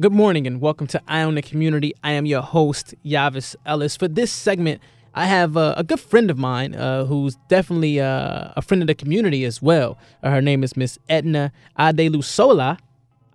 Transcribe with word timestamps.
Good 0.00 0.12
morning 0.12 0.44
and 0.48 0.60
welcome 0.60 0.88
to 0.88 1.00
Eye 1.06 1.22
on 1.22 1.36
the 1.36 1.40
Community. 1.40 1.94
I 2.02 2.10
am 2.14 2.26
your 2.26 2.42
host, 2.42 2.96
Yavis 3.06 3.54
Ellis. 3.64 3.96
For 3.96 4.08
this 4.08 4.32
segment, 4.32 4.82
I 5.14 5.26
have 5.26 5.56
uh, 5.56 5.74
a 5.76 5.84
good 5.84 6.00
friend 6.00 6.32
of 6.32 6.36
mine 6.36 6.74
uh, 6.74 7.04
who's 7.04 7.36
definitely 7.46 8.00
uh, 8.00 8.48
a 8.56 8.60
friend 8.60 8.82
of 8.82 8.88
the 8.88 8.96
community 8.96 9.44
as 9.44 9.62
well. 9.62 9.96
Uh, 10.20 10.30
her 10.30 10.42
name 10.42 10.64
is 10.64 10.76
Miss 10.76 10.98
Edna 11.08 11.52
Adelusola. 11.78 12.76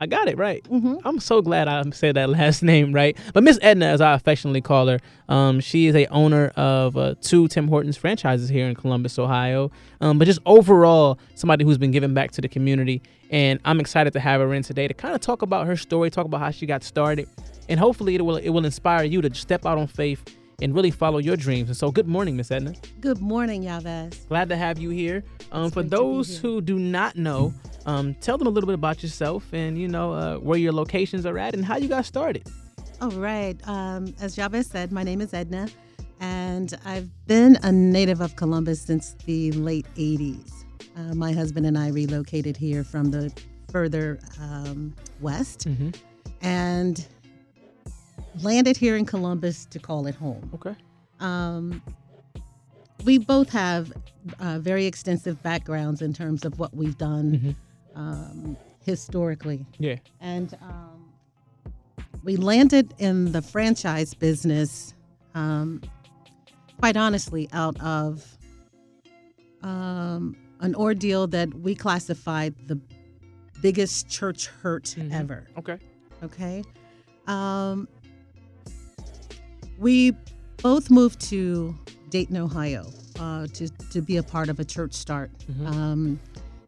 I 0.01 0.05
got 0.05 0.27
it 0.27 0.37
right. 0.37 0.63
Mm-hmm. 0.63 0.95
I'm 1.03 1.19
so 1.19 1.41
glad 1.41 1.67
I 1.67 1.83
said 1.91 2.15
that 2.15 2.29
last 2.39 2.63
name 2.63 2.93
right. 2.93 3.17
But 3.33 3.43
Miss 3.43 3.59
Edna, 3.61 3.87
as 3.87 4.01
I 4.01 4.13
affectionately 4.13 4.61
call 4.61 4.87
her, 4.87 4.99
um, 5.27 5.59
she 5.59 5.87
is 5.87 5.95
a 5.95 6.05
owner 6.07 6.47
of 6.55 6.95
uh, 6.95 7.15
two 7.21 7.47
Tim 7.47 7.67
Hortons 7.67 7.97
franchises 7.97 8.49
here 8.49 8.67
in 8.67 8.75
Columbus, 8.75 9.19
Ohio. 9.19 9.71
Um, 10.01 10.17
but 10.17 10.25
just 10.25 10.39
overall, 10.45 11.19
somebody 11.35 11.65
who's 11.65 11.77
been 11.77 11.91
giving 11.91 12.13
back 12.13 12.31
to 12.31 12.41
the 12.41 12.47
community. 12.47 13.01
And 13.29 13.59
I'm 13.65 13.79
excited 13.79 14.13
to 14.13 14.19
have 14.19 14.41
her 14.41 14.53
in 14.53 14.63
today 14.63 14.87
to 14.87 14.93
kind 14.93 15.13
of 15.13 15.21
talk 15.21 15.41
about 15.41 15.67
her 15.67 15.75
story, 15.75 16.09
talk 16.09 16.25
about 16.25 16.39
how 16.39 16.51
she 16.51 16.65
got 16.65 16.83
started, 16.83 17.27
and 17.67 17.79
hopefully 17.79 18.15
it 18.15 18.25
will 18.25 18.37
it 18.37 18.49
will 18.49 18.65
inspire 18.65 19.03
you 19.03 19.21
to 19.21 19.33
step 19.35 19.65
out 19.67 19.77
on 19.77 19.85
faith 19.85 20.23
and 20.61 20.75
really 20.75 20.91
follow 20.91 21.19
your 21.19 21.35
dreams. 21.35 21.69
And 21.69 21.77
so, 21.77 21.91
good 21.91 22.07
morning, 22.07 22.35
Miss 22.35 22.51
Edna. 22.51 22.73
Good 22.99 23.19
morning, 23.19 23.63
Yavez. 23.63 24.27
Glad 24.27 24.49
to 24.49 24.57
have 24.57 24.79
you 24.79 24.89
here. 24.89 25.23
Um, 25.51 25.71
for 25.71 25.83
those 25.83 26.37
who 26.37 26.61
do 26.61 26.77
not 26.77 27.15
know, 27.15 27.53
um, 27.85 28.15
tell 28.15 28.37
them 28.37 28.47
a 28.47 28.49
little 28.49 28.67
bit 28.67 28.75
about 28.75 29.01
yourself 29.01 29.51
and 29.53 29.77
you 29.77 29.87
know 29.87 30.13
uh, 30.13 30.37
where 30.37 30.57
your 30.57 30.73
locations 30.73 31.25
are 31.25 31.37
at 31.37 31.53
and 31.53 31.65
how 31.65 31.77
you 31.77 31.87
got 31.87 32.05
started. 32.05 32.47
All 33.01 33.11
right. 33.11 33.55
Um, 33.67 34.13
as 34.19 34.35
Yavez 34.35 34.65
said, 34.65 34.91
my 34.91 35.03
name 35.03 35.21
is 35.21 35.33
Edna, 35.33 35.69
and 36.19 36.77
I've 36.85 37.09
been 37.27 37.57
a 37.63 37.71
native 37.71 38.21
of 38.21 38.35
Columbus 38.35 38.81
since 38.81 39.15
the 39.25 39.51
late 39.53 39.87
'80s. 39.95 40.65
Uh, 40.95 41.15
my 41.15 41.31
husband 41.31 41.65
and 41.65 41.77
I 41.77 41.89
relocated 41.89 42.57
here 42.57 42.83
from 42.83 43.11
the 43.11 43.31
further 43.71 44.19
um, 44.41 44.93
west, 45.21 45.67
mm-hmm. 45.67 45.91
and 46.41 47.07
landed 48.41 48.77
here 48.77 48.95
in 48.95 49.05
Columbus 49.05 49.65
to 49.65 49.79
call 49.79 50.07
it 50.07 50.15
home. 50.15 50.49
Okay. 50.55 50.75
Um, 51.19 51.81
we 53.03 53.17
both 53.17 53.49
have 53.49 53.93
uh, 54.39 54.59
very 54.59 54.85
extensive 54.85 55.41
backgrounds 55.41 56.01
in 56.01 56.13
terms 56.13 56.45
of 56.45 56.59
what 56.59 56.75
we've 56.75 56.97
done 56.97 57.31
mm-hmm. 57.31 57.99
um, 57.99 58.57
historically. 58.85 59.65
Yeah. 59.77 59.95
And 60.19 60.57
um, 60.61 61.11
we 62.23 62.35
landed 62.35 62.93
in 62.97 63.31
the 63.31 63.41
franchise 63.41 64.13
business, 64.13 64.93
um, 65.35 65.81
quite 66.79 66.97
honestly, 66.97 67.49
out 67.53 67.79
of 67.81 68.37
um, 69.61 70.35
an 70.59 70.75
ordeal 70.75 71.27
that 71.27 71.53
we 71.53 71.75
classified 71.75 72.53
the 72.67 72.79
biggest 73.61 74.09
church 74.09 74.47
hurt 74.47 74.95
mm-hmm. 74.97 75.13
ever. 75.13 75.47
Okay. 75.57 75.77
Okay. 76.23 76.63
We 79.79 80.13
both 80.61 80.91
moved 80.91 81.21
to 81.29 81.73
Dayton, 82.09 82.35
Ohio, 82.35 82.85
uh, 83.17 83.47
to 83.47 83.69
to 83.91 84.01
be 84.01 84.17
a 84.17 84.23
part 84.23 84.49
of 84.49 84.59
a 84.59 84.65
church 84.65 84.93
start. 84.93 85.31
Mm-hmm. 85.49 85.67
Um, 85.67 86.19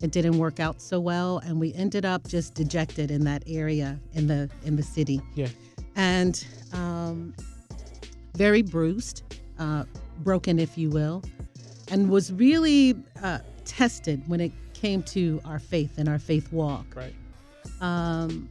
it 0.02 0.12
didn't 0.12 0.38
work 0.38 0.60
out 0.60 0.82
so 0.82 1.00
well, 1.00 1.40
and 1.40 1.60
we 1.60 1.74
ended 1.74 2.06
up 2.06 2.28
just 2.28 2.54
dejected 2.54 3.12
in 3.12 3.24
that 3.26 3.44
area 3.48 4.00
in 4.14 4.28
the 4.28 4.50
in 4.64 4.78
the 4.78 4.84
city. 4.84 5.22
Yeah, 5.36 5.50
and 5.96 6.44
um, 6.74 7.34
very 8.36 8.62
bruised, 8.62 9.24
uh, 9.60 9.84
broken, 10.20 10.58
if 10.58 10.78
you 10.78 10.90
will, 10.90 11.22
and 11.90 12.10
was 12.10 12.32
really 12.32 12.96
uh, 13.22 13.40
tested 13.66 14.24
when 14.28 14.40
it 14.40 14.54
came 14.74 15.04
to 15.04 15.42
our 15.44 15.60
faith 15.60 15.98
and 15.98 16.08
our 16.08 16.20
faith 16.20 16.52
walk. 16.54 16.86
Right. 16.96 17.14
Um, 17.82 18.50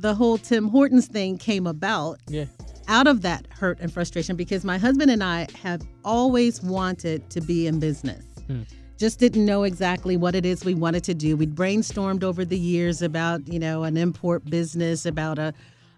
the 0.00 0.14
whole 0.14 0.38
Tim 0.38 0.68
Hortons 0.68 1.06
thing 1.06 1.38
came 1.38 1.66
about. 1.66 2.20
Yeah. 2.28 2.46
Out 2.88 3.06
of 3.06 3.22
that 3.22 3.46
hurt 3.50 3.78
and 3.80 3.92
frustration, 3.92 4.34
because 4.34 4.64
my 4.64 4.76
husband 4.76 5.10
and 5.10 5.22
I 5.22 5.46
have 5.62 5.80
always 6.04 6.60
wanted 6.60 7.28
to 7.30 7.40
be 7.40 7.68
in 7.68 7.78
business. 7.78 8.24
Hmm. 8.48 8.62
Just 8.98 9.20
didn't 9.20 9.46
know 9.46 9.62
exactly 9.62 10.16
what 10.16 10.34
it 10.34 10.44
is 10.44 10.64
we 10.64 10.74
wanted 10.74 11.04
to 11.04 11.14
do. 11.14 11.36
We'd 11.36 11.54
brainstormed 11.54 12.24
over 12.24 12.44
the 12.44 12.58
years 12.58 13.00
about, 13.00 13.46
you 13.46 13.60
know, 13.60 13.84
an 13.84 13.96
import 13.96 14.44
business, 14.44 15.06
about 15.06 15.38
a 15.38 15.54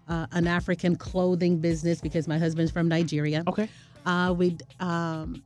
uh, 0.07 0.27
an 0.33 0.47
African 0.47 0.97
clothing 0.97 1.57
business 1.59 2.01
because 2.01 2.27
my 2.27 2.37
husband's 2.37 2.71
from 2.71 2.89
Nigeria. 2.89 3.43
Okay. 3.47 3.69
Uh, 4.05 4.33
we'd 4.37 4.61
um, 4.81 5.41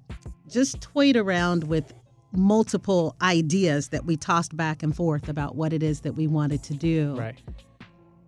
just 0.50 0.82
toyed 0.82 1.16
around 1.16 1.66
with 1.66 1.94
multiple 2.34 3.16
ideas 3.22 3.90
that 3.90 4.06
we 4.06 4.18
tossed 4.18 4.58
back 4.58 4.82
and 4.82 4.96
forth 4.96 5.30
about 5.30 5.56
what 5.56 5.74
it 5.74 5.84
is 5.84 6.02
that 6.02 6.14
we 6.14 6.26
wanted 6.28 6.64
to 6.64 6.74
do. 6.74 7.16
Right 7.16 7.40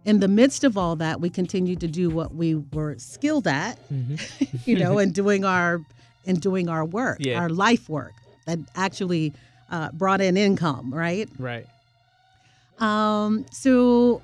in 0.05 0.19
the 0.19 0.27
midst 0.27 0.63
of 0.63 0.77
all 0.77 0.95
that, 0.97 1.19
we 1.19 1.29
continued 1.29 1.81
to 1.81 1.87
do 1.87 2.09
what 2.09 2.33
we 2.33 2.55
were 2.55 2.95
skilled 2.97 3.47
at, 3.47 3.77
mm-hmm. 3.91 4.15
you 4.69 4.77
know, 4.77 4.97
and 4.97 5.13
doing 5.21 5.43
our 5.43 5.81
and 6.25 6.41
doing 6.41 6.69
our 6.69 6.85
work, 6.85 7.17
yeah. 7.19 7.39
our 7.39 7.49
life 7.49 7.89
work 7.89 8.13
that 8.45 8.59
actually 8.75 9.33
uh, 9.71 9.91
brought 9.91 10.21
in 10.21 10.37
income, 10.37 10.93
right? 10.93 11.29
Right. 11.37 11.65
Um, 12.79 13.45
so 13.51 14.21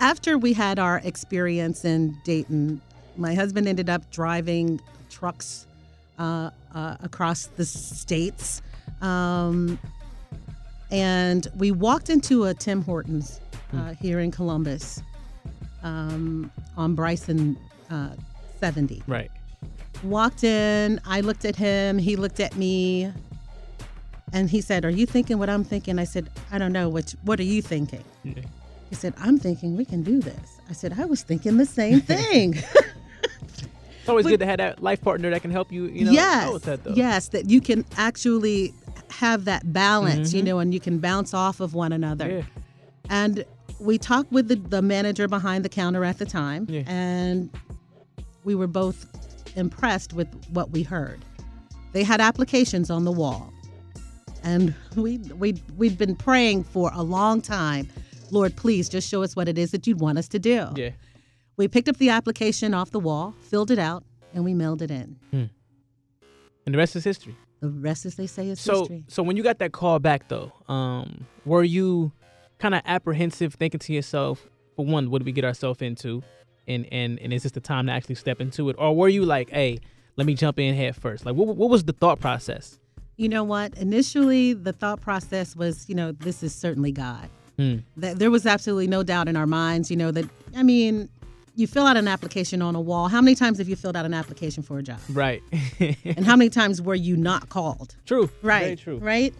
after 0.00 0.38
we 0.38 0.52
had 0.52 0.78
our 0.78 1.00
experience 1.04 1.84
in 1.84 2.16
Dayton, 2.24 2.80
my 3.16 3.34
husband 3.34 3.68
ended 3.68 3.88
up 3.88 4.10
driving 4.10 4.80
trucks 5.10 5.66
uh, 6.18 6.50
uh, 6.74 6.96
across 7.00 7.46
the 7.46 7.64
states. 7.64 8.62
Um, 9.00 9.78
and 10.90 11.46
we 11.56 11.70
walked 11.70 12.10
into 12.10 12.44
a 12.44 12.54
Tim 12.54 12.82
Hortons 12.82 13.40
uh, 13.76 13.94
here 13.94 14.20
in 14.20 14.30
Columbus 14.30 15.02
um, 15.82 16.50
on 16.76 16.94
Bryson 16.94 17.56
uh, 17.90 18.10
70. 18.60 19.02
Right. 19.06 19.30
Walked 20.02 20.44
in, 20.44 21.00
I 21.06 21.20
looked 21.20 21.44
at 21.44 21.56
him, 21.56 21.98
he 21.98 22.16
looked 22.16 22.40
at 22.40 22.56
me, 22.56 23.10
and 24.32 24.50
he 24.50 24.60
said, 24.60 24.84
Are 24.84 24.90
you 24.90 25.06
thinking 25.06 25.38
what 25.38 25.48
I'm 25.48 25.64
thinking? 25.64 25.98
I 25.98 26.04
said, 26.04 26.28
I 26.50 26.58
don't 26.58 26.72
know. 26.72 26.88
What, 26.88 27.14
what 27.22 27.38
are 27.40 27.44
you 27.44 27.62
thinking? 27.62 28.04
Yeah. 28.22 28.34
He 28.90 28.96
said, 28.96 29.14
I'm 29.18 29.38
thinking 29.38 29.76
we 29.76 29.84
can 29.84 30.02
do 30.02 30.20
this. 30.20 30.60
I 30.68 30.72
said, 30.72 30.98
I 30.98 31.04
was 31.04 31.22
thinking 31.22 31.56
the 31.56 31.66
same 31.66 32.00
thing. 32.12 32.54
It's 34.04 34.08
always 34.08 34.24
but, 34.24 34.30
good 34.30 34.40
to 34.40 34.46
have 34.46 34.58
that 34.58 34.82
life 34.82 35.00
partner 35.00 35.30
that 35.30 35.40
can 35.40 35.50
help 35.50 35.72
you, 35.72 35.86
you 35.86 36.04
know, 36.04 36.10
yes, 36.10 36.62
that 36.62 36.80
Yes, 36.94 37.28
that 37.28 37.48
you 37.48 37.62
can 37.62 37.86
actually 37.96 38.74
have 39.08 39.46
that 39.46 39.72
balance, 39.72 40.28
mm-hmm. 40.28 40.36
you 40.36 40.42
know, 40.42 40.58
and 40.58 40.74
you 40.74 40.80
can 40.80 40.98
bounce 40.98 41.32
off 41.32 41.60
of 41.60 41.72
one 41.72 41.90
another. 41.90 42.28
Yeah. 42.28 42.42
And 43.08 43.44
we 43.84 43.98
talked 43.98 44.32
with 44.32 44.48
the, 44.48 44.56
the 44.56 44.82
manager 44.82 45.28
behind 45.28 45.64
the 45.64 45.68
counter 45.68 46.04
at 46.04 46.18
the 46.18 46.24
time, 46.24 46.66
yeah. 46.68 46.82
and 46.86 47.50
we 48.42 48.54
were 48.54 48.66
both 48.66 49.06
impressed 49.56 50.12
with 50.12 50.28
what 50.50 50.70
we 50.70 50.82
heard. 50.82 51.24
They 51.92 52.02
had 52.02 52.20
applications 52.20 52.90
on 52.90 53.04
the 53.04 53.12
wall, 53.12 53.52
and 54.42 54.74
we 54.96 55.18
we 55.18 55.54
we'd 55.76 55.96
been 55.96 56.16
praying 56.16 56.64
for 56.64 56.90
a 56.94 57.02
long 57.02 57.40
time. 57.40 57.88
Lord, 58.30 58.56
please 58.56 58.88
just 58.88 59.08
show 59.08 59.22
us 59.22 59.36
what 59.36 59.48
it 59.48 59.58
is 59.58 59.70
that 59.72 59.86
you'd 59.86 60.00
want 60.00 60.18
us 60.18 60.28
to 60.28 60.38
do. 60.38 60.68
Yeah. 60.74 60.90
We 61.56 61.68
picked 61.68 61.88
up 61.88 61.98
the 61.98 62.08
application 62.08 62.74
off 62.74 62.90
the 62.90 62.98
wall, 62.98 63.34
filled 63.42 63.70
it 63.70 63.78
out, 63.78 64.02
and 64.32 64.44
we 64.44 64.54
mailed 64.54 64.82
it 64.82 64.90
in. 64.90 65.16
Hmm. 65.30 65.44
And 66.66 66.74
the 66.74 66.78
rest 66.78 66.96
is 66.96 67.04
history. 67.04 67.36
The 67.60 67.68
rest, 67.68 68.06
as 68.06 68.16
they 68.16 68.26
say, 68.26 68.48
is 68.48 68.60
so, 68.60 68.80
history. 68.80 69.04
So 69.08 69.22
when 69.22 69.36
you 69.36 69.42
got 69.42 69.58
that 69.58 69.72
call 69.72 69.98
back, 70.00 70.28
though, 70.28 70.52
um, 70.68 71.26
were 71.44 71.62
you 71.62 72.10
kind 72.64 72.74
of 72.74 72.80
apprehensive, 72.86 73.52
thinking 73.52 73.78
to 73.78 73.92
yourself, 73.92 74.48
for 74.74 74.86
one, 74.86 75.10
what 75.10 75.18
did 75.18 75.26
we 75.26 75.32
get 75.32 75.44
ourselves 75.44 75.82
into, 75.82 76.22
and 76.66 76.86
and 76.90 77.18
and 77.18 77.30
is 77.30 77.42
this 77.42 77.52
the 77.52 77.60
time 77.60 77.86
to 77.88 77.92
actually 77.92 78.14
step 78.14 78.40
into 78.40 78.70
it, 78.70 78.76
or 78.78 78.96
were 78.96 79.08
you 79.08 79.26
like, 79.26 79.50
hey, 79.50 79.78
let 80.16 80.26
me 80.26 80.32
jump 80.32 80.58
in 80.58 80.74
head 80.74 80.96
first? 80.96 81.26
Like, 81.26 81.34
what 81.34 81.56
what 81.56 81.68
was 81.68 81.84
the 81.84 81.92
thought 81.92 82.20
process? 82.20 82.78
You 83.16 83.28
know 83.28 83.44
what? 83.44 83.76
Initially, 83.76 84.54
the 84.54 84.72
thought 84.72 85.02
process 85.02 85.54
was, 85.54 85.90
you 85.90 85.94
know, 85.94 86.12
this 86.12 86.42
is 86.42 86.54
certainly 86.54 86.90
God. 86.90 87.28
Hmm. 87.58 87.76
That 87.98 88.18
there 88.18 88.30
was 88.30 88.46
absolutely 88.46 88.88
no 88.88 89.02
doubt 89.02 89.28
in 89.28 89.36
our 89.36 89.46
minds, 89.46 89.90
you 89.90 89.98
know, 89.98 90.10
that 90.12 90.24
I 90.56 90.62
mean, 90.62 91.10
you 91.54 91.66
fill 91.66 91.86
out 91.86 91.98
an 91.98 92.08
application 92.08 92.62
on 92.62 92.74
a 92.74 92.80
wall. 92.80 93.08
How 93.08 93.20
many 93.20 93.34
times 93.34 93.58
have 93.58 93.68
you 93.68 93.76
filled 93.76 93.94
out 93.94 94.06
an 94.06 94.14
application 94.14 94.62
for 94.62 94.78
a 94.78 94.82
job? 94.82 95.00
Right. 95.10 95.42
and 95.80 96.24
how 96.24 96.34
many 96.34 96.48
times 96.48 96.80
were 96.80 96.94
you 96.94 97.14
not 97.14 97.50
called? 97.50 97.94
True. 98.06 98.30
Right. 98.40 98.62
Very 98.62 98.76
true. 98.76 98.96
Right 98.96 99.34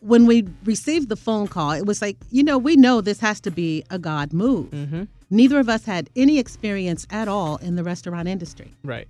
when 0.00 0.26
we 0.26 0.46
received 0.64 1.08
the 1.08 1.16
phone 1.16 1.48
call, 1.48 1.72
it 1.72 1.86
was 1.86 2.00
like, 2.02 2.16
you 2.30 2.42
know, 2.42 2.58
we 2.58 2.76
know 2.76 3.00
this 3.00 3.20
has 3.20 3.40
to 3.40 3.50
be 3.50 3.84
a 3.90 3.98
God 3.98 4.32
move. 4.32 4.70
Mm-hmm. 4.70 5.04
Neither 5.30 5.58
of 5.58 5.68
us 5.68 5.84
had 5.84 6.08
any 6.16 6.38
experience 6.38 7.06
at 7.10 7.28
all 7.28 7.56
in 7.56 7.76
the 7.76 7.84
restaurant 7.84 8.28
industry. 8.28 8.72
Right. 8.82 9.08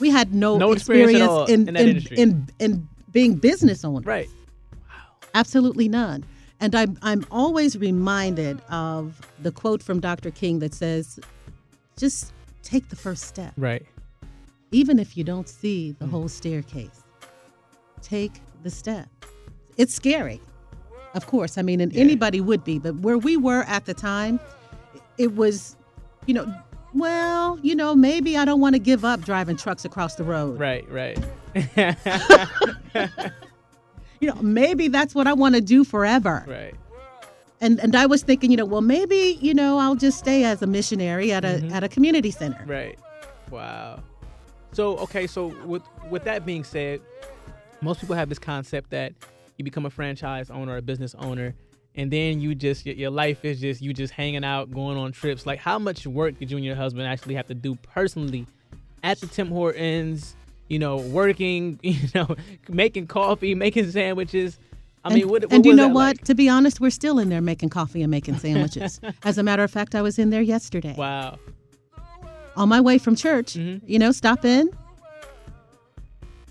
We 0.00 0.10
had 0.10 0.34
no, 0.34 0.56
no 0.56 0.72
experience, 0.72 1.22
experience 1.22 1.50
in, 1.50 1.68
in, 1.68 1.76
in, 1.76 1.96
in, 1.96 2.18
in, 2.18 2.48
in 2.58 2.88
being 3.12 3.34
business 3.36 3.84
owners. 3.84 4.06
Right. 4.06 4.28
Wow. 4.88 4.94
Absolutely 5.34 5.88
none. 5.88 6.24
And 6.60 6.74
I'm, 6.74 6.98
I'm 7.02 7.26
always 7.30 7.76
reminded 7.76 8.60
of 8.70 9.20
the 9.42 9.52
quote 9.52 9.82
from 9.82 10.00
Dr. 10.00 10.30
King 10.30 10.60
that 10.60 10.74
says, 10.74 11.20
just 11.96 12.32
take 12.62 12.88
the 12.88 12.96
first 12.96 13.24
step. 13.24 13.52
Right. 13.56 13.84
Even 14.72 14.98
if 14.98 15.16
you 15.16 15.24
don't 15.24 15.48
see 15.48 15.92
the 15.92 16.06
mm. 16.06 16.10
whole 16.10 16.28
staircase, 16.28 17.04
take 18.02 18.40
the 18.62 18.70
step. 18.70 19.08
It's 19.76 19.94
scary. 19.94 20.40
Of 21.14 21.26
course. 21.26 21.58
I 21.58 21.62
mean, 21.62 21.80
and 21.80 21.92
Yeah. 21.92 22.00
anybody 22.00 22.40
would 22.40 22.64
be, 22.64 22.78
but 22.78 22.96
where 22.96 23.18
we 23.18 23.36
were 23.36 23.62
at 23.68 23.84
the 23.86 23.94
time, 23.94 24.40
it 25.18 25.36
was, 25.36 25.76
you 26.26 26.34
know, 26.34 26.52
well, 26.92 27.58
you 27.62 27.74
know, 27.74 27.94
maybe 27.94 28.36
I 28.36 28.44
don't 28.44 28.60
want 28.60 28.74
to 28.74 28.78
give 28.78 29.04
up 29.04 29.20
driving 29.22 29.56
trucks 29.56 29.84
across 29.84 30.14
the 30.16 30.24
road. 30.24 30.58
Right, 30.60 30.84
right. 30.90 31.18
You 34.20 34.28
know, 34.30 34.40
maybe 34.40 34.88
that's 34.88 35.14
what 35.14 35.26
I 35.26 35.34
want 35.34 35.54
to 35.54 35.60
do 35.60 35.84
forever. 35.84 36.44
right. 36.46 36.74
And 37.60 37.78
and 37.80 37.94
I 37.94 38.06
was 38.06 38.22
thinking, 38.22 38.50
you 38.50 38.56
know, 38.56 38.64
well, 38.64 38.80
maybe 38.80 39.38
you 39.40 39.52
know, 39.54 39.78
I'll 39.78 39.94
just 39.96 40.18
stay 40.18 40.44
as 40.44 40.62
a 40.62 40.66
missionary 40.66 41.30
at 41.32 41.44
a 41.44 41.60
Mhm. 41.62 41.72
at 41.72 41.84
a 41.84 41.88
community 41.88 42.30
center. 42.30 42.62
Right. 42.66 42.98
Wow. 43.50 44.02
So 44.72 44.96
okay, 44.98 45.26
so 45.26 45.48
with 45.66 45.82
with 46.10 46.24
that 46.24 46.44
being 46.46 46.64
said, 46.64 47.00
most 47.82 48.00
people 48.00 48.16
have 48.16 48.28
this 48.28 48.38
concept 48.38 48.90
that 48.90 49.12
you 49.56 49.64
become 49.64 49.86
a 49.86 49.90
franchise 49.90 50.50
owner, 50.50 50.76
a 50.76 50.82
business 50.82 51.14
owner, 51.18 51.54
and 51.94 52.10
then 52.10 52.40
you 52.40 52.54
just 52.54 52.84
your, 52.86 52.94
your 52.96 53.10
life 53.10 53.44
is 53.44 53.60
just 53.60 53.80
you 53.80 53.92
just 53.94 54.12
hanging 54.12 54.44
out, 54.44 54.70
going 54.70 54.96
on 54.96 55.12
trips. 55.12 55.46
Like 55.46 55.58
how 55.58 55.78
much 55.78 56.06
work 56.06 56.38
did 56.38 56.50
you 56.50 56.56
and 56.56 56.66
your 56.66 56.76
husband 56.76 57.06
actually 57.06 57.34
have 57.34 57.46
to 57.48 57.54
do 57.54 57.76
personally 57.76 58.46
at 59.02 59.20
the 59.20 59.26
Tim 59.26 59.48
Hortons? 59.48 60.34
You 60.68 60.78
know, 60.78 60.96
working, 60.96 61.78
you 61.82 62.08
know, 62.14 62.34
making 62.68 63.06
coffee, 63.06 63.54
making 63.54 63.90
sandwiches. 63.90 64.58
I 65.04 65.08
and, 65.08 65.16
mean, 65.18 65.28
what, 65.28 65.42
what 65.42 65.52
and 65.52 65.66
you 65.66 65.74
know 65.74 65.88
what? 65.88 65.94
like? 66.16 66.24
To 66.24 66.34
be 66.34 66.48
honest, 66.48 66.80
we're 66.80 66.88
still 66.90 67.18
in 67.18 67.28
there 67.28 67.42
making 67.42 67.68
coffee 67.68 68.00
and 68.00 68.10
making 68.10 68.38
sandwiches. 68.38 69.00
As 69.22 69.36
a 69.36 69.42
matter 69.42 69.62
of 69.62 69.70
fact, 69.70 69.94
I 69.94 70.00
was 70.00 70.18
in 70.18 70.30
there 70.30 70.40
yesterday 70.40 70.94
Wow. 70.96 71.38
on 72.56 72.70
my 72.70 72.80
way 72.80 72.96
from 72.96 73.14
church. 73.14 73.52
Mhm. 73.54 73.82
You 73.86 73.98
know, 73.98 74.10
stop 74.12 74.46
in. 74.46 74.70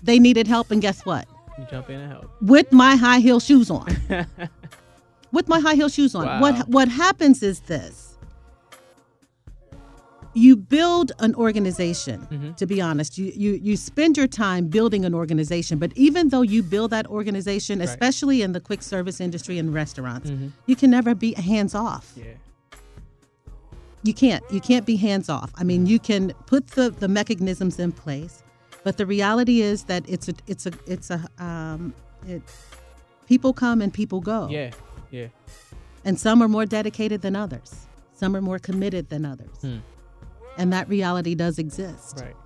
They 0.04 0.18
needed 0.20 0.46
help, 0.46 0.70
and 0.70 0.80
guess 0.80 1.04
what? 1.04 1.26
You 1.58 1.66
jump 1.70 1.88
in 1.90 2.00
and 2.00 2.10
help. 2.10 2.30
With 2.40 2.72
my 2.72 2.96
high 2.96 3.20
heel 3.20 3.40
shoes 3.40 3.70
on. 3.70 3.86
With 5.32 5.48
my 5.48 5.58
high 5.60 5.74
heel 5.74 5.88
shoes 5.88 6.14
on. 6.14 6.26
Wow. 6.26 6.40
What 6.40 6.68
what 6.68 6.88
happens 6.88 7.42
is 7.42 7.60
this. 7.60 8.16
You 10.36 10.56
build 10.56 11.12
an 11.20 11.34
organization, 11.36 12.26
Mhm. 12.30 12.56
to 12.56 12.66
be 12.66 12.80
honest. 12.80 13.18
You, 13.18 13.32
you 13.36 13.52
you 13.62 13.76
spend 13.76 14.16
your 14.16 14.26
time 14.26 14.66
building 14.68 15.04
an 15.04 15.14
organization, 15.14 15.78
but 15.78 15.92
even 15.96 16.28
though 16.30 16.42
you 16.42 16.60
build 16.62 16.90
that 16.90 17.06
organization, 17.06 17.78
Right. 17.78 17.88
especially 17.88 18.42
in 18.42 18.52
the 18.52 18.60
quick 18.60 18.82
service 18.82 19.20
industry 19.20 19.58
and 19.58 19.72
restaurants, 19.72 20.30
Mhm. 20.30 20.50
you 20.66 20.74
can 20.76 20.90
never 20.90 21.14
be 21.14 21.34
hands 21.34 21.74
off. 21.74 22.12
Yeah. 22.16 22.24
You 24.02 24.12
can't. 24.14 24.42
You 24.50 24.60
can't 24.60 24.84
be 24.84 24.96
hands 24.96 25.28
off. 25.28 25.50
I 25.56 25.64
mean, 25.64 25.86
you 25.86 25.98
can 25.98 26.32
put 26.46 26.66
the 26.68 26.90
the 26.90 27.08
mechanisms 27.08 27.78
in 27.78 27.90
place, 27.92 28.42
but 28.84 28.98
the 28.98 29.06
reality 29.06 29.62
is 29.62 29.84
that 29.84 30.04
it's 30.08 30.28
a 30.28 30.34
it's 30.46 30.66
a 30.66 30.72
it's 30.86 31.10
a 31.10 31.26
um 31.38 31.94
it 32.28 32.42
people 33.26 33.52
come 33.52 33.80
and 33.80 33.92
people 33.92 34.20
go. 34.20 34.48
Yeah. 34.48 34.70
Yeah. 35.10 35.28
And 36.04 36.20
some 36.20 36.42
are 36.42 36.48
more 36.48 36.66
dedicated 36.66 37.22
than 37.22 37.34
others. 37.34 37.86
Some 38.14 38.36
are 38.36 38.42
more 38.42 38.58
committed 38.58 39.08
than 39.08 39.24
others. 39.24 39.56
Hmm. 39.60 39.78
And 40.58 40.72
that 40.72 40.88
reality 40.88 41.34
does 41.34 41.58
exist. 41.58 42.20
Right. 42.20 42.36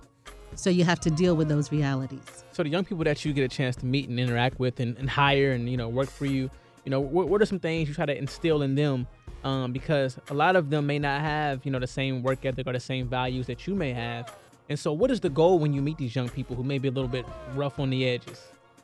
So 0.55 0.69
you 0.69 0.83
have 0.83 0.99
to 1.01 1.11
deal 1.11 1.35
with 1.35 1.47
those 1.47 1.71
realities. 1.71 2.43
So 2.53 2.63
the 2.63 2.69
young 2.69 2.83
people 2.83 3.03
that 3.03 3.23
you 3.23 3.33
get 3.33 3.43
a 3.43 3.55
chance 3.55 3.75
to 3.77 3.85
meet 3.85 4.09
and 4.09 4.19
interact 4.19 4.59
with 4.59 4.79
and, 4.79 4.97
and 4.97 5.09
hire 5.09 5.51
and 5.51 5.69
you 5.69 5.77
know 5.77 5.89
work 5.89 6.09
for 6.09 6.25
you, 6.25 6.49
you 6.85 6.89
know, 6.89 6.99
what, 6.99 7.29
what 7.29 7.41
are 7.41 7.45
some 7.45 7.59
things 7.59 7.87
you 7.87 7.93
try 7.93 8.05
to 8.05 8.17
instill 8.17 8.61
in 8.61 8.75
them? 8.75 9.07
Um, 9.43 9.71
because 9.71 10.17
a 10.29 10.33
lot 10.33 10.55
of 10.55 10.69
them 10.69 10.85
may 10.85 10.99
not 10.99 11.21
have 11.21 11.65
you 11.65 11.71
know 11.71 11.79
the 11.79 11.87
same 11.87 12.23
work 12.23 12.45
ethic 12.45 12.65
or 12.65 12.73
the 12.73 12.79
same 12.79 13.07
values 13.07 13.47
that 13.47 13.67
you 13.67 13.75
may 13.75 13.93
have. 13.93 14.33
And 14.69 14.77
so, 14.77 14.93
what 14.93 15.09
is 15.11 15.19
the 15.19 15.29
goal 15.29 15.57
when 15.59 15.73
you 15.73 15.81
meet 15.81 15.97
these 15.97 16.15
young 16.15 16.29
people 16.29 16.55
who 16.55 16.63
may 16.63 16.77
be 16.77 16.87
a 16.87 16.91
little 16.91 17.09
bit 17.09 17.25
rough 17.55 17.79
on 17.79 17.89
the 17.89 18.07
edges? 18.07 18.39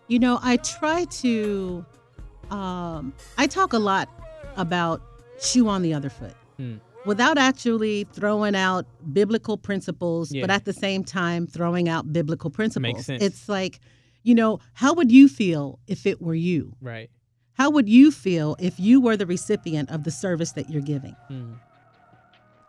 You 0.07 0.19
know, 0.19 0.39
I 0.41 0.57
try 0.57 1.05
to, 1.05 1.85
um, 2.51 3.13
I 3.37 3.47
talk 3.47 3.73
a 3.73 3.79
lot 3.79 4.09
about 4.57 5.01
shoe 5.39 5.67
on 5.67 5.81
the 5.81 5.93
other 5.93 6.09
foot 6.09 6.33
Hmm. 6.57 6.75
without 7.05 7.37
actually 7.37 8.05
throwing 8.13 8.55
out 8.55 8.85
biblical 9.13 9.57
principles, 9.57 10.31
Yeah. 10.31 10.41
but 10.41 10.49
at 10.49 10.65
the 10.65 10.73
same 10.73 11.03
time 11.03 11.45
throwing 11.47 11.87
out 11.89 12.11
biblical 12.13 12.49
principles. 12.49 13.05
sense. 13.05 13.21
It's 13.23 13.49
like, 13.49 13.79
you 14.23 14.33
know, 14.33 14.59
how 14.73 14.93
would 14.93 15.11
you 15.11 15.27
feel 15.27 15.79
if 15.87 16.05
it 16.05 16.21
were 16.21 16.35
you? 16.35 16.73
Right. 16.81 17.09
How 17.53 17.69
would 17.69 17.87
you 17.89 18.11
feel 18.11 18.55
if 18.59 18.79
you 18.79 18.99
were 19.01 19.15
the 19.17 19.25
recipient 19.25 19.89
of 19.91 20.03
the 20.03 20.11
service 20.11 20.51
that 20.53 20.69
you're 20.69 20.81
giving? 20.81 21.15
Hmm. 21.27 21.53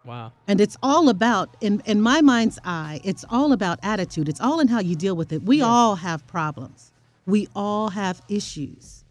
Wow. 0.06 0.32
And 0.46 0.60
it's 0.60 0.76
all 0.82 1.08
about, 1.08 1.56
in, 1.60 1.82
in 1.84 2.00
my 2.00 2.20
mind's 2.20 2.58
eye, 2.64 3.00
it's 3.04 3.24
all 3.28 3.52
about 3.52 3.78
attitude. 3.82 4.28
It's 4.28 4.40
all 4.40 4.60
in 4.60 4.68
how 4.68 4.80
you 4.80 4.94
deal 4.94 5.16
with 5.16 5.32
it. 5.32 5.42
We 5.42 5.58
Yeah. 5.58 5.64
all 5.66 5.96
have 5.96 6.26
problems, 6.26 6.92
we 7.26 7.48
all 7.56 7.90
have 7.90 8.22
issues. 8.28 9.04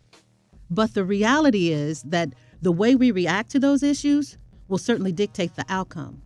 But 0.70 0.94
the 0.94 1.04
reality 1.04 1.70
is 1.72 2.02
that 2.04 2.30
the 2.62 2.72
way 2.72 2.96
we 2.96 3.12
react 3.12 3.52
to 3.52 3.60
those 3.60 3.84
issues 3.84 4.38
will 4.68 4.78
certainly 4.80 5.12
dictate 5.12 5.56
the 5.56 5.66
outcome. 5.70 6.22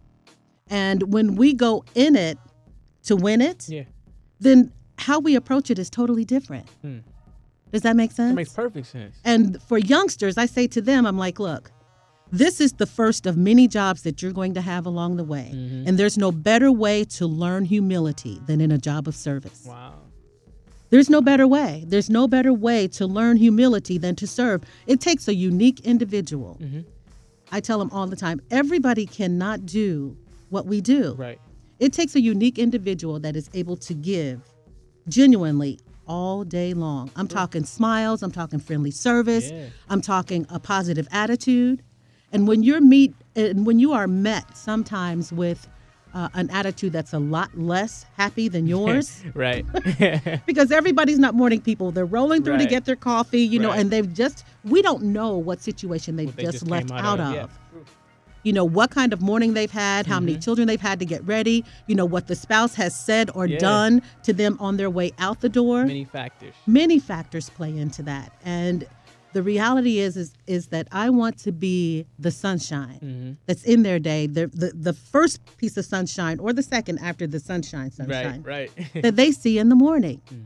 And 0.70 1.12
when 1.12 1.36
we 1.36 1.54
go 1.54 1.84
in 1.96 2.16
it 2.16 2.38
to 3.04 3.16
win 3.16 3.42
it, 3.42 3.68
Yeah. 3.68 3.84
then 4.40 4.72
how 5.00 5.20
we 5.20 5.36
approach 5.36 5.70
it 5.72 5.80
is 5.80 5.90
totally 5.90 6.24
different. 6.24 6.70
Hmm. 6.82 7.00
Does 7.72 7.82
that 7.82 7.96
make 7.96 8.12
sense? 8.12 8.30
That 8.32 8.36
makes 8.36 8.54
perfect 8.54 8.88
sense. 8.88 9.16
And 9.26 9.62
for 9.64 9.78
youngsters, 9.78 10.38
I 10.38 10.46
say 10.46 10.68
to 10.68 10.82
them, 10.82 11.06
I'm 11.06 11.18
like, 11.18 11.40
look, 11.40 11.72
this 12.32 12.62
is 12.62 12.74
the 12.74 12.86
first 12.86 13.26
of 13.26 13.38
many 13.38 13.68
jobs 13.68 14.04
that 14.04 14.22
you're 14.22 14.32
going 14.32 14.54
to 14.54 14.62
have 14.62 14.86
along 14.86 15.18
the 15.18 15.24
way. 15.24 15.52
Mhm. 15.54 15.88
And 15.88 15.98
there's 15.98 16.18
no 16.18 16.32
better 16.32 16.72
way 16.72 17.04
to 17.06 17.26
learn 17.26 17.66
humility 17.66 18.40
than 18.46 18.62
in 18.62 18.72
a 18.72 18.78
job 18.78 19.08
of 19.08 19.16
service. 19.16 19.66
Wow. 19.66 19.94
There's 20.92 21.10
no 21.10 21.22
better 21.22 21.48
way. 21.48 21.84
There's 21.88 22.10
no 22.10 22.28
better 22.28 22.52
way 22.54 22.88
to 22.90 23.06
learn 23.06 23.38
humility 23.38 23.98
than 23.98 24.16
to 24.16 24.26
serve. 24.28 24.62
It 24.88 25.00
takes 25.00 25.28
a 25.28 25.36
unique 25.36 25.80
individual. 25.82 26.58
Mhm. 26.62 26.86
I 27.52 27.60
tell 27.60 27.80
them 27.80 27.90
all 27.92 28.08
the 28.08 28.16
time 28.16 28.42
everybody 28.52 29.06
cannot 29.06 29.66
do 29.66 30.16
what 30.50 30.66
we 30.66 30.82
do. 30.82 31.14
Right. 31.18 31.40
It 31.80 31.94
takes 31.94 32.16
a 32.16 32.22
unique 32.22 32.60
individual 32.60 33.20
that 33.22 33.36
is 33.36 33.50
able 33.54 33.78
to 33.78 33.94
give 33.94 34.42
genuinely 35.08 35.80
all 36.08 36.44
day 36.44 36.74
long. 36.74 37.12
I'm 37.16 37.28
talking 37.28 37.64
smiles, 37.64 38.24
I'm 38.24 38.32
talking 38.32 38.60
friendly 38.60 38.92
service, 38.92 39.52
Yeah. 39.52 39.66
I'm 39.90 40.02
talking 40.02 40.46
a 40.50 40.60
positive 40.60 41.08
attitude. 41.12 41.84
And 42.32 42.48
when 42.48 42.64
you're 42.64 42.82
meet 42.82 43.14
and 43.36 43.66
when 43.66 43.80
you 43.80 43.94
are 43.94 44.08
met 44.08 44.56
sometimes 44.58 45.32
with 45.32 45.68
uh, 46.14 46.28
an 46.34 46.50
attitude 46.50 46.92
that's 46.92 47.14
a 47.14 47.20
lot 47.20 47.56
less 47.58 48.06
happy 48.18 48.48
than 48.50 48.66
yours 48.76 49.24
right. 49.36 49.64
because 50.48 50.72
everybody's 50.72 51.20
not 51.20 51.36
morning 51.36 51.62
people 51.62 51.92
they're 51.92 52.06
rolling 52.06 52.44
through 52.44 52.58
to 52.58 52.66
get 52.66 52.86
their 52.86 52.96
coffee 52.96 53.42
you 53.42 53.60
know 53.60 53.70
Right. 53.70 53.80
and 53.80 53.92
they've 53.92 54.12
just 54.12 54.44
we 54.64 54.82
don't 54.82 55.04
know 55.04 55.38
what 55.38 55.62
situation 55.62 56.16
they've 56.16 56.26
What 56.28 56.36
they 56.38 56.44
just, 56.44 56.60
just 56.62 56.68
left 56.68 56.92
out, 56.92 57.20
out 57.20 57.20
of, 57.20 57.34
yeah. 57.36 57.82
you 58.42 58.52
know 58.54 58.66
what 58.66 58.90
kind 58.90 59.14
of 59.14 59.22
morning 59.22 59.54
they've 59.54 59.70
had 59.72 60.08
how 60.08 60.20
many 60.20 60.36
Mhm. 60.38 60.44
children 60.44 60.68
they've 60.68 60.82
had 60.82 60.98
to 61.00 61.06
get 61.06 61.24
ready 61.28 61.64
you 61.86 61.94
know 61.94 62.06
what 62.06 62.26
the 62.26 62.36
spouse 62.36 62.74
has 62.74 62.98
said 63.00 63.30
or 63.36 63.46
Yeah. 63.46 63.60
done 63.60 64.02
to 64.24 64.34
them 64.34 64.58
on 64.60 64.78
their 64.78 64.90
way 64.90 65.12
out 65.20 65.42
the 65.42 65.50
door 65.50 65.86
Many 65.86 66.06
factors. 66.06 66.56
many 66.66 66.98
factors 66.98 67.52
play 67.52 67.78
into 67.78 68.02
that 68.04 68.32
and 68.44 68.88
the 69.34 69.44
reality 69.44 70.00
is 70.00 70.18
is 70.18 70.34
is 70.48 70.68
that 70.68 70.88
i 70.92 71.10
want 71.10 71.38
to 71.38 71.52
be 71.52 72.06
the 72.18 72.32
sunshine 72.32 73.00
hmm 73.00 73.32
that's 73.46 73.64
in 73.64 73.84
their 73.84 74.00
day 74.00 74.26
the, 74.28 74.48
the 74.48 74.72
the 74.90 74.94
first 74.94 75.40
piece 75.58 75.76
of 75.78 75.86
sunshine 75.86 76.40
or 76.40 76.52
the 76.54 76.64
second 76.64 76.98
after 77.00 77.26
the 77.28 77.40
sunshine 77.40 77.92
sunshine 77.92 78.42
Right. 78.44 78.70
Right. 78.76 78.92
that 79.04 79.16
they 79.16 79.32
see 79.32 79.58
in 79.60 79.70
the 79.70 79.76
morning. 79.76 80.22
Mm. 80.34 80.46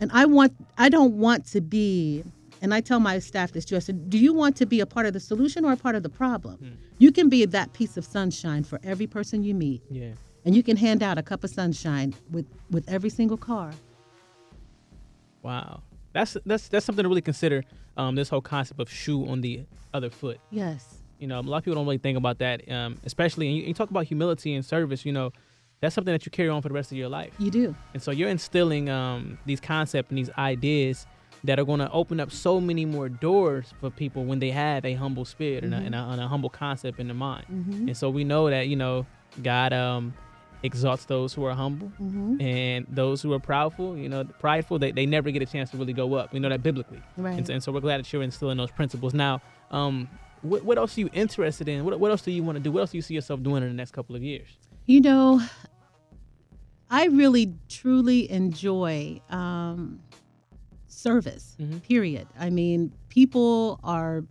And 0.00 0.10
I 0.12 0.24
want 0.26 0.52
I 0.76 0.88
don't 0.88 1.14
want 1.26 1.46
to 1.54 1.60
be 1.60 2.24
and 2.62 2.72
I 2.74 2.80
tell 2.80 2.98
my 3.00 3.18
staff 3.18 3.52
this 3.52 3.64
too. 3.64 3.76
I 3.76 3.80
said, 3.80 4.08
do 4.08 4.18
you 4.18 4.32
want 4.32 4.56
to 4.56 4.66
be 4.66 4.80
a 4.80 4.86
part 4.86 5.06
of 5.06 5.12
the 5.12 5.20
solution 5.20 5.64
or 5.66 5.72
a 5.72 5.76
part 5.76 5.94
of 5.96 6.02
the 6.02 6.08
problem? 6.08 6.56
Mm. 6.62 6.76
You 6.98 7.10
can 7.12 7.28
be 7.28 7.44
that 7.44 7.72
piece 7.72 7.96
of 7.96 8.04
sunshine 8.04 8.64
for 8.64 8.78
every 8.82 9.06
person 9.06 9.42
you 9.42 9.54
meet. 9.54 9.82
yeah. 9.90 10.12
And 10.46 10.54
you 10.54 10.62
can 10.62 10.76
hand 10.76 11.02
out 11.02 11.16
a 11.18 11.22
cup 11.22 11.42
of 11.44 11.50
sunshine 11.50 12.14
with, 12.30 12.46
with 12.70 12.84
every 12.88 13.08
single 13.10 13.36
car. 13.38 13.70
Wow. 15.42 15.82
That's 16.14 16.36
that's 16.46 16.68
that's 16.68 16.86
something 16.86 17.02
to 17.02 17.08
really 17.08 17.20
consider. 17.20 17.62
Um, 17.96 18.14
this 18.14 18.28
whole 18.28 18.40
concept 18.40 18.80
of 18.80 18.90
shoe 18.90 19.28
on 19.28 19.40
the 19.40 19.66
other 19.92 20.10
foot. 20.10 20.40
Yes. 20.50 20.98
You 21.18 21.28
know, 21.28 21.38
a 21.38 21.42
lot 21.42 21.58
of 21.58 21.64
people 21.64 21.76
don't 21.76 21.86
really 21.86 21.98
think 21.98 22.18
about 22.18 22.38
that. 22.38 22.68
Um, 22.70 22.98
especially 23.04 23.48
and 23.48 23.56
you, 23.56 23.62
you 23.64 23.74
talk 23.74 23.90
about 23.90 24.06
humility 24.06 24.54
and 24.54 24.64
service. 24.64 25.04
You 25.04 25.12
know, 25.12 25.32
that's 25.80 25.94
something 25.94 26.12
that 26.12 26.24
you 26.24 26.30
carry 26.30 26.48
on 26.48 26.62
for 26.62 26.68
the 26.68 26.74
rest 26.74 26.90
of 26.90 26.98
your 26.98 27.08
life. 27.08 27.32
You 27.38 27.50
do. 27.50 27.74
And 27.92 28.02
so 28.02 28.10
you're 28.10 28.30
instilling 28.30 28.88
um, 28.88 29.38
these 29.46 29.60
concepts 29.60 30.08
and 30.10 30.18
these 30.18 30.30
ideas 30.38 31.06
that 31.44 31.58
are 31.58 31.64
going 31.64 31.80
to 31.80 31.90
open 31.92 32.20
up 32.20 32.32
so 32.32 32.60
many 32.60 32.84
more 32.86 33.08
doors 33.08 33.74
for 33.78 33.90
people 33.90 34.24
when 34.24 34.38
they 34.38 34.50
have 34.50 34.84
a 34.84 34.94
humble 34.94 35.24
spirit 35.24 35.62
and, 35.62 35.74
a, 35.74 35.76
and, 35.76 35.94
a, 35.94 35.98
and 35.98 36.20
a 36.20 36.26
humble 36.26 36.48
concept 36.48 36.98
in 36.98 37.06
their 37.06 37.14
mind. 37.14 37.44
Mm-hmm. 37.52 37.88
And 37.88 37.96
so 37.96 38.08
we 38.08 38.24
know 38.24 38.48
that 38.48 38.68
you 38.68 38.76
know 38.76 39.06
God 39.42 39.72
um, 39.72 40.14
exalts 40.64 41.04
those 41.04 41.32
who 41.34 41.44
are 41.44 41.54
humble, 41.54 41.92
Mm-hmm. 42.00 42.40
and 42.40 42.86
those 42.88 43.22
who 43.22 43.32
are 43.32 43.38
proudful, 43.38 44.00
you 44.02 44.08
know, 44.08 44.24
prideful, 44.24 44.78
they, 44.78 44.90
they 44.92 45.06
never 45.06 45.30
get 45.30 45.42
a 45.42 45.46
chance 45.46 45.70
to 45.70 45.76
really 45.76 45.92
go 45.92 46.14
up. 46.14 46.32
We 46.32 46.40
know 46.40 46.48
that 46.48 46.62
biblically. 46.62 47.00
Right. 47.16 47.36
And, 47.38 47.46
so- 47.46 47.52
and 47.52 47.62
so 47.62 47.70
we're 47.72 47.80
glad 47.80 47.98
that 48.00 48.12
you're 48.12 48.22
instilling 48.22 48.56
those 48.56 48.70
principles. 48.70 49.14
Now, 49.14 49.40
um, 49.70 50.08
what, 50.42 50.64
what 50.64 50.76
else 50.78 50.96
are 50.96 51.00
you 51.00 51.10
interested 51.12 51.68
in? 51.68 51.84
What, 51.84 52.00
what 52.00 52.10
else 52.10 52.22
do 52.22 52.30
you 52.32 52.42
want 52.42 52.56
to 52.56 52.62
do? 52.62 52.72
What 52.72 52.80
else 52.80 52.90
do 52.92 52.98
you 52.98 53.02
see 53.02 53.14
yourself 53.14 53.42
doing 53.42 53.62
in 53.62 53.68
the 53.68 53.74
next 53.74 53.92
couple 53.92 54.16
of 54.16 54.22
years? 54.22 54.48
You 54.86 55.00
know, 55.00 55.40
I 56.90 57.06
really 57.06 57.54
truly 57.68 58.30
enjoy 58.30 59.20
um, 59.30 60.00
service. 60.86 61.56
Mhm. 61.60 61.82
Period. 61.82 62.26
I 62.38 62.50
mean, 62.50 62.92
people 63.08 63.80
are. 63.84 64.24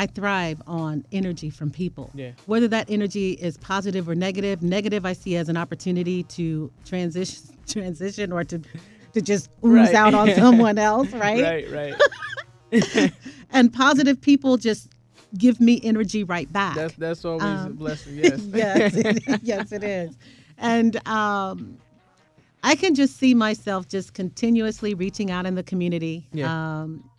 I 0.00 0.06
thrive 0.06 0.62
on 0.66 1.04
energy 1.12 1.50
from 1.50 1.70
people. 1.70 2.10
Yeah. 2.14 2.30
Whether 2.46 2.68
that 2.68 2.88
energy 2.88 3.32
is 3.32 3.58
positive 3.58 4.08
or 4.08 4.14
negative, 4.14 4.62
negative 4.62 5.04
I 5.04 5.12
see 5.12 5.36
as 5.36 5.50
an 5.50 5.58
opportunity 5.58 6.22
to 6.22 6.72
transition, 6.86 7.42
transition, 7.68 8.32
or 8.32 8.42
to, 8.44 8.62
to 9.12 9.20
just 9.20 9.50
ooze 9.62 9.88
Right. 9.88 9.94
out 9.94 10.14
on 10.14 10.32
someone 10.34 10.78
else, 10.90 11.10
right? 11.12 11.42
Right, 11.70 11.94
right. 12.72 13.12
And 13.52 13.72
positive 13.74 14.20
people 14.20 14.56
just 14.56 14.88
give 15.36 15.60
me 15.60 15.80
energy 15.84 16.24
right 16.24 16.50
back. 16.50 16.76
That's 16.76 16.94
that's 16.94 17.24
always 17.26 17.42
a 17.42 17.46
Um, 17.46 17.72
blessing. 17.74 18.14
Yes. 18.16 18.40
yes, 18.54 18.94
it, 18.96 19.40
yes, 19.42 19.72
it 19.72 19.82
is. 19.84 20.16
And 20.56 20.96
um, 21.08 21.76
I 22.62 22.74
can 22.76 22.94
just 22.94 23.16
see 23.18 23.34
myself 23.34 23.88
just 23.88 24.14
continuously 24.14 24.94
reaching 24.94 25.30
out 25.30 25.44
in 25.46 25.56
the 25.56 25.62
community, 25.64 26.26
Yeah. 26.32 26.80
um, 26.82 27.09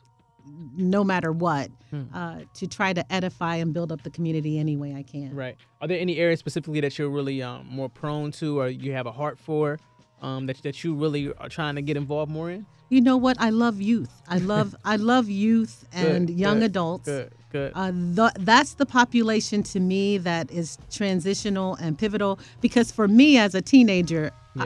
no 0.75 1.03
matter 1.03 1.31
what, 1.31 1.69
Hmm. 1.91 2.03
uh, 2.13 2.39
to 2.53 2.67
try 2.67 2.93
to 2.93 3.03
edify 3.13 3.55
and 3.57 3.73
build 3.73 3.91
up 3.91 4.01
the 4.03 4.09
community 4.09 4.57
any 4.57 4.77
way 4.77 4.95
I 4.95 5.03
can. 5.03 5.35
Right. 5.35 5.57
Are 5.81 5.87
there 5.87 5.99
any 5.99 6.17
areas 6.17 6.39
specifically 6.39 6.79
that 6.81 6.97
you're 6.97 7.09
really 7.09 7.41
um, 7.43 7.67
more 7.69 7.89
prone 7.89 8.31
to, 8.33 8.59
or 8.61 8.69
you 8.69 8.93
have 8.93 9.05
a 9.07 9.11
heart 9.11 9.37
for, 9.37 9.77
um, 10.21 10.45
that 10.45 10.61
that 10.63 10.83
you 10.83 10.93
really 10.93 11.33
are 11.33 11.49
trying 11.49 11.75
to 11.75 11.81
get 11.81 11.97
involved 11.97 12.31
more 12.31 12.49
in? 12.49 12.65
You 12.89 13.01
know 13.01 13.17
what? 13.17 13.35
I 13.39 13.49
love 13.49 13.81
youth. 13.81 14.11
I 14.27 14.37
love 14.37 14.75
I 14.85 14.95
love 14.95 15.29
youth 15.29 15.85
and 15.91 16.27
Good, 16.27 16.37
young 16.39 16.59
good, 16.59 16.65
adults. 16.71 17.05
Good. 17.05 17.31
Good. 17.51 17.73
Uh, 17.75 18.29
that's 18.39 18.75
the 18.75 18.85
population 18.85 19.61
to 19.63 19.79
me 19.81 20.17
that 20.19 20.49
is 20.51 20.77
transitional 20.89 21.75
and 21.75 21.97
pivotal 21.97 22.39
because 22.61 22.93
for 22.93 23.09
me 23.09 23.37
as 23.37 23.53
a 23.55 23.61
teenager, 23.61 24.31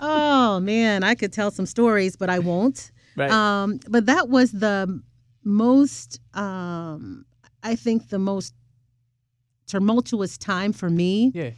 oh 0.00 0.60
man, 0.60 1.02
I 1.02 1.14
could 1.14 1.32
tell 1.32 1.50
some 1.50 1.66
stories, 1.66 2.16
but 2.16 2.28
I 2.30 2.38
won't. 2.38 2.90
Right. 3.16 3.30
Um, 3.30 3.80
but 3.88 4.06
that 4.06 4.28
was 4.28 4.52
the 4.52 5.02
most, 5.44 6.20
um, 6.34 7.24
I 7.62 7.74
think, 7.76 8.08
the 8.08 8.18
most 8.18 8.54
tumultuous 9.66 10.38
time 10.38 10.72
for 10.72 10.90
me. 10.90 11.32
yeah. 11.34 11.50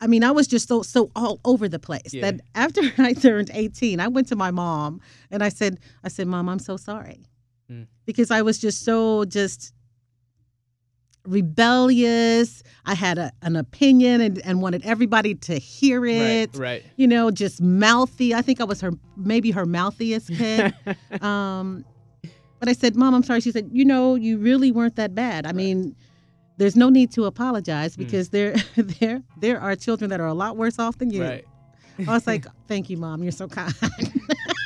I 0.00 0.06
mean, 0.06 0.22
I 0.22 0.30
was 0.30 0.46
just 0.46 0.68
so 0.68 0.82
so 0.82 1.10
all 1.16 1.40
over 1.44 1.68
the 1.68 1.80
place. 1.80 2.12
Yeah. 2.14 2.30
That 2.30 2.40
after 2.54 2.82
I 2.98 3.12
turned 3.14 3.50
18, 3.52 3.98
I 3.98 4.08
went 4.08 4.28
to 4.28 4.36
my 4.36 4.50
mom 4.50 5.00
and 5.30 5.42
I 5.42 5.48
said, 5.48 5.80
I 6.04 6.08
said, 6.08 6.28
Mom, 6.28 6.48
I'm 6.48 6.60
so 6.60 6.76
sorry. 6.76 7.26
Mm. 7.70 7.88
Because 8.06 8.30
I 8.30 8.42
was 8.42 8.58
just 8.58 8.84
so 8.84 9.24
just 9.24 9.72
rebellious. 11.28 12.62
I 12.86 12.94
had 12.94 13.18
a, 13.18 13.32
an 13.42 13.56
opinion 13.56 14.20
and, 14.20 14.38
and 14.44 14.62
wanted 14.62 14.84
everybody 14.84 15.34
to 15.34 15.58
hear 15.58 16.04
it. 16.06 16.50
Right. 16.54 16.58
Right. 16.58 16.84
You 16.96 17.06
know, 17.06 17.30
just 17.30 17.60
mouthy. 17.60 18.34
I 18.34 18.42
think 18.42 18.60
I 18.60 18.64
was 18.64 18.80
her 18.80 18.92
maybe 19.16 19.50
her 19.50 19.66
mouthiest 19.66 20.28
kid. 20.28 20.74
um, 21.22 21.84
but 22.60 22.68
I 22.68 22.72
said, 22.72 22.96
Mom, 22.96 23.14
I'm 23.14 23.22
sorry. 23.22 23.40
She 23.40 23.52
said, 23.52 23.68
You 23.72 23.84
know, 23.84 24.14
you 24.14 24.38
really 24.38 24.72
weren't 24.72 24.96
that 24.96 25.14
bad. 25.14 25.46
I 25.46 25.52
mean, 25.52 25.94
there's 26.56 26.74
no 26.76 26.88
need 26.88 27.12
to 27.12 27.24
apologize 27.26 27.94
Mm. 27.94 27.98
because 27.98 28.30
there 28.30 28.54
there 28.76 29.22
there 29.38 29.60
are 29.60 29.76
children 29.76 30.10
that 30.10 30.20
are 30.20 30.26
a 30.26 30.34
lot 30.34 30.56
worse 30.56 30.78
off 30.78 30.98
than 30.98 31.10
you. 31.10 31.22
Right. 31.22 31.44
I 32.06 32.12
was 32.12 32.26
like, 32.32 32.46
Thank 32.66 32.90
you, 32.90 32.96
Mom. 32.96 33.22
You're 33.22 33.32
so 33.32 33.48
kind. 33.48 33.74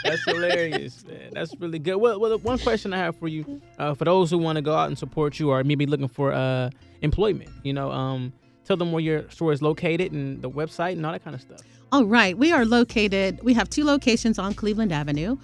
That's 0.05 0.25
hilarious, 0.25 1.05
man. 1.05 1.31
That's 1.33 1.55
really 1.59 1.79
good. 1.79 1.97
Well, 1.97 2.19
well, 2.19 2.39
one 2.39 2.59
question 2.59 2.93
I 2.93 2.99
have 2.99 3.17
for 3.17 3.29
you, 3.29 3.61
uh, 3.79 3.95
for 3.95 4.05
those 4.05 4.31
who 4.31 4.39
want 4.39 4.57
to 4.57 4.63
go 4.63 4.75
out 4.75 4.89
and 4.89 4.99
support 4.99 5.39
you, 5.39 5.51
or 5.51 5.63
maybe 5.65 5.87
looking 5.87 6.09
for 6.09 6.33
uh, 6.33 6.71
employment, 7.03 7.51
you 7.63 7.73
know, 7.73 7.91
um, 7.91 8.33
tell 8.65 8.77
them 8.77 8.93
where 8.93 9.03
your 9.03 9.29
store 9.31 9.53
is 9.53 9.63
located 9.63 10.13
and 10.13 10.43
the 10.43 10.51
website 10.51 10.93
and 10.93 11.07
all 11.07 11.13
that 11.13 11.25
kind 11.25 11.35
of 11.35 11.41
stuff. 11.41 11.61
All 11.93 12.05
right. 12.05 12.37
We 12.37 12.53
are 12.53 12.65
located, 12.65 13.41
we 13.43 13.55
have 13.55 13.69
two 13.69 13.85
locations 13.85 14.39
on 14.39 14.55
Cleveland 14.55 14.93
Avenue 14.93 15.37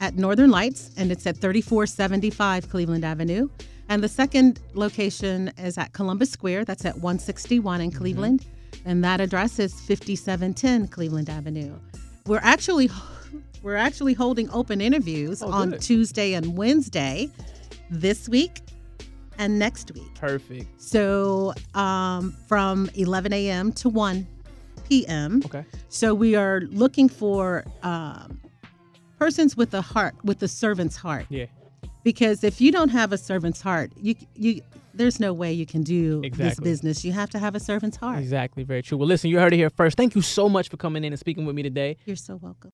at 0.00 0.16
Northern 0.16 0.50
Lights, 0.50 0.90
and 0.96 1.10
it's 1.10 1.26
at 1.26 1.38
3475 1.38 2.68
Cleveland 2.68 3.04
Avenue. 3.04 3.48
And 3.88 4.02
the 4.02 4.08
second 4.08 4.60
location 4.74 5.50
is 5.56 5.78
at 5.78 5.94
Columbus 5.94 6.30
Square, 6.30 6.66
that's 6.66 6.84
at 6.84 6.96
161 6.96 7.80
in 7.80 7.90
Cleveland. 7.90 8.44
And 8.84 9.02
that 9.02 9.20
address 9.20 9.58
is 9.58 9.72
5710 9.72 10.88
Cleveland 10.88 11.30
Avenue. 11.30 11.74
We're 12.26 12.40
actually 12.42 12.90
we're 13.68 13.76
actually 13.76 14.14
holding 14.14 14.48
open 14.50 14.80
interviews 14.80 15.42
Oh, 15.42 15.52
on. 15.52 15.78
Tuesday 15.78 16.32
and 16.32 16.56
Wednesday 16.56 17.28
this 17.90 18.26
week 18.26 18.62
and 19.36 19.58
next 19.58 19.92
week. 19.92 20.14
Perfect. 20.14 20.80
So 20.80 21.52
um, 21.74 22.34
from 22.46 22.88
11 22.94 23.34
a.m. 23.34 23.72
to 23.72 23.90
1 23.90 24.26
p.m. 24.88 25.42
Okay. 25.44 25.66
So 25.90 26.14
we 26.14 26.34
are 26.34 26.62
looking 26.70 27.10
for 27.10 27.66
um, 27.82 28.40
persons 29.18 29.54
with 29.54 29.74
a 29.74 29.82
heart, 29.82 30.14
with 30.24 30.42
a 30.42 30.48
servant's 30.48 30.96
heart. 30.96 31.26
Yeah. 31.28 31.44
Because 32.04 32.42
if 32.44 32.62
you 32.62 32.72
don't 32.72 32.88
have 32.88 33.12
a 33.12 33.18
servant's 33.18 33.60
heart, 33.60 33.92
you 34.00 34.14
you 34.34 34.62
there's 34.94 35.20
no 35.20 35.34
way 35.34 35.52
you 35.52 35.66
can 35.66 35.82
do 35.82 36.22
this 36.32 36.58
business. 36.58 37.04
You 37.04 37.12
have 37.12 37.28
to 37.30 37.38
have 37.38 37.54
a 37.54 37.60
servant's 37.60 37.98
heart. 37.98 38.18
Exactly. 38.18 38.62
Very 38.64 38.82
true. 38.82 38.96
Well, 38.96 39.08
listen, 39.08 39.28
you 39.28 39.38
heard 39.38 39.52
it 39.52 39.56
here 39.56 39.68
first. 39.68 39.96
Thank 39.98 40.14
you 40.14 40.22
so 40.22 40.48
much 40.48 40.70
for 40.70 40.78
coming 40.78 41.04
in 41.04 41.12
and 41.12 41.20
speaking 41.20 41.44
with 41.44 41.54
me 41.54 41.62
today. 41.62 41.98
You're 42.06 42.16
so 42.16 42.36
welcome. 42.36 42.72